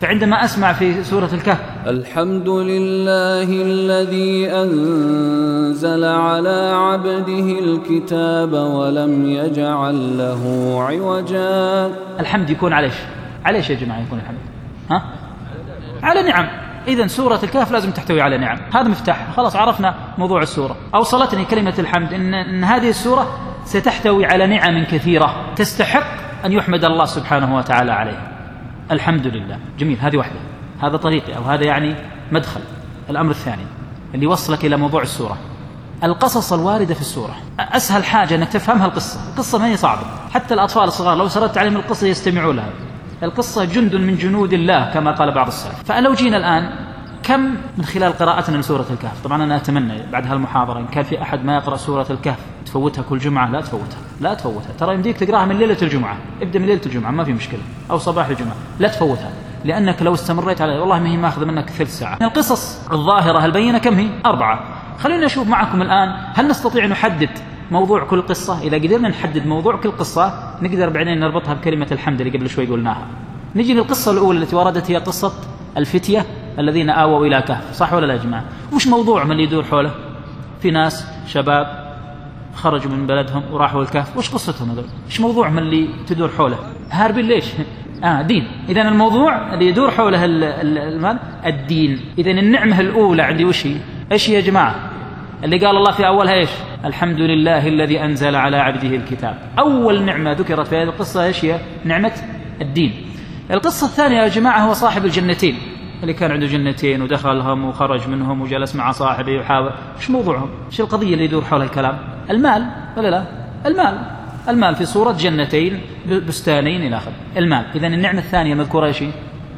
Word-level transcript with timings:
فعندما 0.00 0.44
أسمع 0.44 0.72
في 0.72 1.04
سورة 1.04 1.28
الكهف. 1.32 1.58
الحمد 1.86 2.48
لله 2.48 3.42
الذي 3.42 4.52
أنزل 4.52 6.04
على 6.04 6.72
عبده 6.74 7.58
الكتاب 7.58 8.52
ولم 8.52 9.26
يجعل 9.30 10.18
له 10.18 10.42
عوجا. 10.88 11.92
الحمد 12.20 12.50
يكون 12.50 12.72
على 12.72 12.86
إيش؟ 12.86 12.94
على 13.44 13.58
إيش 13.58 13.70
يا 13.70 13.74
جماعة 13.74 14.00
يكون 14.00 14.18
الحمد؟ 14.18 14.38
ها؟ 14.90 15.02
على 16.02 16.22
نعم. 16.22 16.48
إذا 16.88 17.06
سورة 17.06 17.40
الكهف 17.42 17.72
لازم 17.72 17.90
تحتوي 17.90 18.20
على 18.20 18.38
نعم. 18.38 18.58
هذا 18.74 18.88
مفتاح. 18.88 19.26
خلاص 19.36 19.56
عرفنا 19.56 19.94
موضوع 20.18 20.42
السورة. 20.42 20.76
أوصلتني 20.94 21.44
كلمة 21.44 21.74
الحمد. 21.78 22.12
إن, 22.12 22.34
إن 22.34 22.64
هذه 22.64 22.88
السورة 22.88 23.38
ستحتوي 23.64 24.26
على 24.26 24.46
نعم 24.46 24.84
كثيرة 24.84 25.54
تستحق 25.56 26.06
أن 26.44 26.52
يحمد 26.52 26.84
الله 26.84 27.04
سبحانه 27.04 27.56
وتعالى 27.56 27.92
عليها. 27.92 28.35
الحمد 28.90 29.26
لله 29.26 29.58
جميل 29.78 29.98
هذه 30.00 30.16
واحدة. 30.16 30.38
هذا 30.82 30.96
طريقي 30.96 31.36
أو 31.36 31.42
هذا 31.42 31.64
يعني 31.64 31.94
مدخل. 32.32 32.60
الأمر 33.10 33.30
الثاني 33.30 33.62
اللي 34.14 34.24
يوصلك 34.24 34.64
إلى 34.64 34.76
موضوع 34.76 35.02
السورة. 35.02 35.38
القصص 36.04 36.52
الواردة 36.52 36.94
في 36.94 37.00
السورة. 37.00 37.36
أسهل 37.60 38.04
حاجة 38.04 38.34
أنك 38.34 38.48
تفهمها 38.48 38.86
القصة. 38.86 39.20
القصة 39.30 39.58
ما 39.58 39.66
هي 39.66 39.76
صعبة. 39.76 40.02
حتى 40.34 40.54
الأطفال 40.54 40.84
الصغار 40.84 41.16
لو 41.16 41.28
سردت 41.28 41.58
عليهم 41.58 41.76
القصة 41.76 42.06
يستمعون 42.06 42.56
لها 42.56 42.70
القصة 43.22 43.64
جند 43.64 43.94
من 43.94 44.16
جنود 44.16 44.52
الله 44.52 44.90
كما 44.94 45.12
قال 45.12 45.34
بعض 45.34 45.46
السلف. 45.46 45.82
فلو 45.84 46.14
جينا 46.14 46.36
الآن 46.36 46.70
كم 47.22 47.40
من 47.78 47.84
خلال 47.84 48.12
قراءتنا 48.12 48.56
لسورة 48.56 48.86
الكهف؟ 48.90 49.24
طبعا 49.24 49.44
أنا 49.44 49.56
أتمنى 49.56 50.02
بعد 50.12 50.26
هالمحاضرة 50.26 50.78
إن 50.78 50.86
كان 50.86 51.04
في 51.04 51.22
أحد 51.22 51.44
ما 51.44 51.56
يقرأ 51.56 51.76
سورة 51.76 52.06
الكهف. 52.10 52.38
تفوتها 52.66 53.02
كل 53.02 53.18
جمعة؟ 53.18 53.50
لا 53.50 53.60
تفوتها 53.60 53.98
لا 54.20 54.34
تفوتها. 54.34 54.72
ترى 54.78 54.94
يمديك 54.94 55.16
تقراها 55.16 55.44
من 55.44 55.58
ليلة 55.58 55.76
الجمعة. 55.82 56.16
ابدأ 56.42 56.58
من 56.58 56.66
ليلة 56.66 56.80
الجمعة 56.86 57.10
ما 57.10 57.24
في 57.24 57.32
مشكلة. 57.32 57.60
أو 57.90 57.98
صباح 57.98 58.26
الجمعة. 58.26 58.54
لا 58.78 58.88
تفوتها 58.88 59.30
لأنك 59.64 60.02
لو 60.02 60.14
استمريت 60.14 60.60
على 60.60 60.78
والله 60.78 60.98
ما 60.98 61.08
هي 61.08 61.16
ماخذة 61.16 61.44
منك 61.44 61.70
ثلث 61.70 61.98
ساعة. 61.98 62.18
القصص 62.22 62.90
الظاهرة 62.92 63.44
البينة 63.44 63.78
كم 63.78 63.94
هي؟ 63.94 64.08
أربعة. 64.26 64.64
خلينا 64.98 65.26
نشوف 65.26 65.48
معكم 65.48 65.82
الآن 65.82 66.14
هل 66.34 66.48
نستطيع 66.48 66.86
نحدد 66.86 67.30
موضوع 67.70 68.04
كل 68.04 68.22
قصة؟ 68.22 68.62
إذا 68.62 68.76
قدرنا 68.76 69.08
نحدد 69.08 69.46
موضوع 69.46 69.76
كل 69.76 69.90
قصة 69.90 70.54
نقدر 70.62 70.88
بعدين 70.88 71.20
نربطها 71.20 71.54
بكلمة 71.54 71.88
الحمد 71.92 72.20
اللي 72.20 72.38
قبل 72.38 72.50
شوي 72.50 72.66
قلناها. 72.66 73.06
نجي 73.56 73.74
للقصة 73.74 74.12
الأولى 74.12 74.38
التي 74.38 74.56
وردت 74.56 74.90
هي 74.90 74.96
قصة 74.96 75.32
الفتية 75.76 76.26
الذين 76.58 76.90
آووا 76.90 77.26
إلى 77.26 77.42
كهف. 77.42 77.74
صح 77.74 77.92
ولا 77.92 78.06
لا 78.06 78.12
يا 78.14 78.18
جماعة؟ 78.18 78.44
وش 78.72 78.86
موضوع 78.86 79.24
من 79.24 79.32
اللي 79.32 79.42
يدور 79.42 79.64
حوله؟ 79.64 79.90
في 80.62 80.70
ناس 80.70 81.06
شباب 81.26 81.85
خرجوا 82.56 82.90
من 82.90 83.06
بلدهم 83.06 83.42
وراحوا 83.52 83.82
الكهف 83.82 84.16
وش 84.16 84.30
قصتهم 84.30 84.70
هذول؟ 84.70 84.84
إيش 85.06 85.20
موضوع 85.20 85.48
من 85.48 85.58
اللي 85.58 85.88
تدور 86.06 86.28
حوله؟ 86.28 86.58
هاربين 86.90 87.26
ليش؟ 87.26 87.44
آه 88.04 88.22
دين. 88.22 88.48
إذا 88.68 88.82
الموضوع 88.82 89.54
اللي 89.54 89.66
يدور 89.68 89.90
حوله 89.90 90.24
المال 90.24 91.18
الدين. 91.46 92.00
إذا 92.18 92.30
النعمة 92.30 92.80
الأولى 92.80 93.22
عندي 93.22 93.44
وش 93.44 93.66
هي؟ 93.66 93.76
إيش 94.12 94.28
يا 94.28 94.40
جماعة؟ 94.40 94.74
اللي 95.44 95.66
قال 95.66 95.76
الله 95.76 95.92
في 95.92 96.06
أولها 96.06 96.34
إيش؟ 96.34 96.50
الحمد 96.84 97.20
لله 97.20 97.68
الذي 97.68 98.04
أنزل 98.04 98.36
على 98.36 98.56
عبده 98.56 98.96
الكتاب. 98.96 99.38
أول 99.58 100.02
نعمة 100.02 100.32
ذكرت 100.32 100.66
في 100.66 100.76
هذه 100.76 100.82
القصة 100.82 101.24
إيش 101.24 101.44
هي؟ 101.44 101.60
نعمة 101.84 102.12
الدين. 102.60 102.92
القصة 103.50 103.86
الثانية 103.86 104.16
يا 104.16 104.28
جماعة 104.28 104.58
هو 104.58 104.72
صاحب 104.72 105.04
الجنتين. 105.04 105.58
اللي 106.02 106.12
كان 106.12 106.30
عنده 106.30 106.46
جنتين 106.46 107.02
ودخلهم 107.02 107.64
وخرج 107.64 108.08
منهم 108.08 108.40
وجلس 108.40 108.74
مع 108.74 108.92
صاحبه 108.92 109.32
يحاول 109.32 109.70
إيش 109.96 110.10
موضوعهم؟ 110.10 110.48
إيش 110.66 110.80
القضية 110.80 111.12
اللي 111.14 111.24
يدور 111.24 111.44
حول 111.44 111.62
الكلام؟ 111.62 111.98
المال 112.30 112.66
ولا 112.96 113.08
لا؟ 113.08 113.24
المال. 113.66 113.98
المال 114.48 114.74
في 114.74 114.84
صورة 114.84 115.12
جنتين 115.12 115.80
بستانين 116.28 116.86
إلى 116.86 116.96
آخره. 116.96 117.12
المال. 117.36 117.64
إذا 117.74 117.86
النعمة 117.86 118.18
الثانية 118.18 118.52
المذكورة 118.52 118.86
إيش 118.86 119.04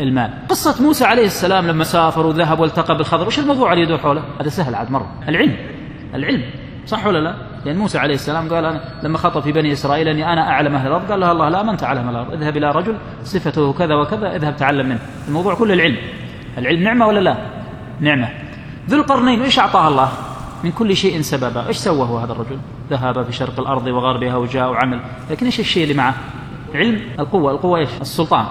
المال. 0.00 0.30
قصة 0.48 0.82
موسى 0.82 1.04
عليه 1.04 1.24
السلام 1.24 1.66
لما 1.66 1.84
سافر 1.84 2.26
وذهب 2.26 2.60
والتقى 2.60 2.96
بالخضر 2.96 3.26
وش 3.26 3.38
الموضوع 3.38 3.72
اللي 3.72 3.84
يدور 3.84 3.98
حوله؟ 3.98 4.22
هذا 4.40 4.48
سهل 4.48 4.74
عاد 4.74 4.90
مرة. 4.90 5.12
العلم. 5.28 5.56
العلم. 6.14 6.42
صح 6.86 7.06
ولا 7.06 7.18
لا؟ 7.18 7.34
لأن 7.64 7.76
موسى 7.76 7.98
عليه 7.98 8.14
السلام 8.14 8.48
قال 8.48 8.64
أنا 8.64 8.80
لما 9.02 9.18
خطب 9.18 9.40
في 9.40 9.52
بني 9.52 9.72
إسرائيل 9.72 10.08
أني 10.08 10.32
أنا 10.32 10.48
أعلم 10.50 10.74
أهل 10.74 10.86
الأرض 10.86 11.10
قال 11.10 11.20
له 11.20 11.32
الله 11.32 11.48
لا 11.48 11.62
من 11.62 11.76
تعلم 11.76 12.08
الأرض. 12.08 12.32
اذهب 12.32 12.56
إلى 12.56 12.70
رجل 12.70 12.96
صفته 13.24 13.72
كذا 13.72 13.94
وكذا 13.94 14.36
اذهب 14.36 14.56
تعلم 14.56 14.88
منه. 14.88 14.98
الموضوع 15.28 15.54
كله 15.54 15.74
العلم. 15.74 15.96
العلم 16.58 16.82
نعمة 16.82 17.06
ولا 17.06 17.20
لا؟ 17.20 17.36
نعمة. 18.00 18.28
ذو 18.90 18.98
القرنين 18.98 19.42
إيش 19.42 19.58
أعطاه 19.58 19.88
الله؟ 19.88 20.08
من 20.64 20.72
كل 20.72 20.96
شيء 20.96 21.20
سببا 21.20 21.66
إيش 21.66 21.76
سوى 21.76 22.08
هو 22.08 22.18
هذا 22.18 22.32
الرجل؟ 22.32 22.58
ذهب 22.90 23.22
في 23.22 23.32
شرق 23.32 23.60
الأرض 23.60 23.86
وغربها 23.86 24.36
وجاء 24.36 24.70
وعمل. 24.70 25.00
لكن 25.30 25.46
إيش 25.46 25.60
الشيء 25.60 25.82
اللي 25.82 25.94
معه؟ 25.94 26.14
علم 26.74 27.00
القوة. 27.18 27.52
القوة 27.52 27.78
إيش؟ 27.78 27.88
السلطان. 28.00 28.46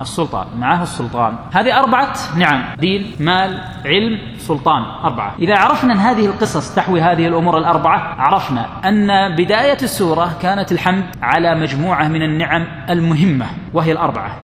السلطان. 0.00 0.46
معه 0.58 0.82
السلطان. 0.82 1.36
هذه 1.52 1.78
أربعة 1.78 2.14
نعم. 2.36 2.62
دين 2.78 3.12
مال 3.20 3.60
علم 3.84 4.18
سلطان. 4.38 4.82
أربعة. 4.82 5.34
إذا 5.38 5.56
عرفنا 5.56 5.92
أن 5.92 5.98
هذه 5.98 6.26
القصص 6.26 6.74
تحوي 6.74 7.00
هذه 7.00 7.26
الأمور 7.26 7.58
الأربعة 7.58 7.98
عرفنا 8.18 8.88
أن 8.88 9.36
بداية 9.36 9.78
السورة 9.82 10.32
كانت 10.42 10.72
الحمد 10.72 11.04
على 11.22 11.54
مجموعة 11.54 12.08
من 12.08 12.22
النعم 12.22 12.66
المهمة 12.90 13.46
وهي 13.74 13.92
الأربعة. 13.92 14.36